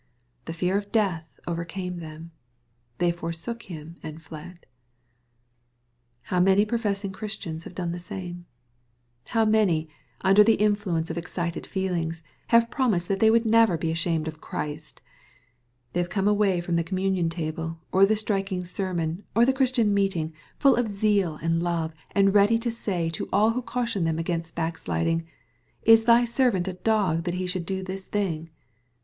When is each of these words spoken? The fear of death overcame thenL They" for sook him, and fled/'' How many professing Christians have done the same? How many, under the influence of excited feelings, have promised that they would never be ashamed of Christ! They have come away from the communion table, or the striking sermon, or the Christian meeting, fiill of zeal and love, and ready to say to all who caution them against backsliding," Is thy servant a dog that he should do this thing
The 0.45 0.53
fear 0.53 0.79
of 0.79 0.91
death 0.91 1.29
overcame 1.45 1.99
thenL 1.99 2.31
They" 2.97 3.11
for 3.11 3.31
sook 3.31 3.61
him, 3.69 3.97
and 4.01 4.17
fled/'' 4.19 4.63
How 6.31 6.39
many 6.39 6.65
professing 6.65 7.11
Christians 7.11 7.65
have 7.65 7.75
done 7.75 7.91
the 7.91 7.99
same? 7.99 8.47
How 9.27 9.45
many, 9.45 9.89
under 10.21 10.43
the 10.43 10.55
influence 10.55 11.11
of 11.11 11.19
excited 11.19 11.67
feelings, 11.67 12.23
have 12.47 12.71
promised 12.71 13.09
that 13.09 13.19
they 13.19 13.29
would 13.29 13.45
never 13.45 13.77
be 13.77 13.91
ashamed 13.91 14.27
of 14.27 14.41
Christ! 14.41 15.01
They 15.93 15.99
have 15.99 16.09
come 16.09 16.27
away 16.27 16.61
from 16.61 16.73
the 16.77 16.83
communion 16.83 17.29
table, 17.29 17.77
or 17.91 18.03
the 18.07 18.15
striking 18.15 18.65
sermon, 18.65 19.23
or 19.35 19.45
the 19.45 19.53
Christian 19.53 19.93
meeting, 19.93 20.33
fiill 20.59 20.77
of 20.79 20.87
zeal 20.87 21.35
and 21.43 21.61
love, 21.61 21.93
and 22.13 22.33
ready 22.33 22.57
to 22.57 22.71
say 22.71 23.11
to 23.11 23.29
all 23.31 23.51
who 23.51 23.61
caution 23.61 24.05
them 24.05 24.17
against 24.17 24.55
backsliding," 24.55 25.27
Is 25.83 26.05
thy 26.05 26.25
servant 26.25 26.67
a 26.67 26.73
dog 26.73 27.23
that 27.25 27.35
he 27.35 27.45
should 27.45 27.67
do 27.67 27.83
this 27.83 28.05
thing 28.05 28.49